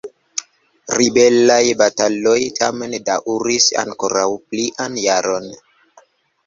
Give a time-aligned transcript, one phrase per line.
[0.99, 5.49] Ribelaj bataloj tamen daŭris ankoraŭ plian jaron.